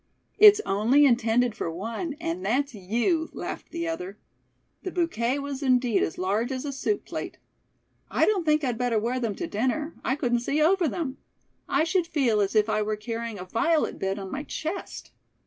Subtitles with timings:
[0.39, 4.17] "It's only intended for one, and that's you," laughed the other.
[4.81, 7.37] The bouquet was indeed as large as a soup plate.
[8.09, 9.93] "I don't think I'd better wear them to dinner.
[10.03, 11.17] I couldn't see over them.
[11.69, 15.11] I should feel as if I were carrying a violet bed on my chest."